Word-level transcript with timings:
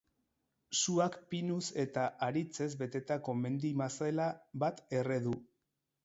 Suak 0.77 1.17
pinuz 1.33 1.65
eta 1.83 2.05
aritzez 2.27 2.69
betetako 2.79 3.35
mendi-mazela 3.41 4.25
bat 4.65 4.81
erre 5.01 5.19
du. 5.27 5.35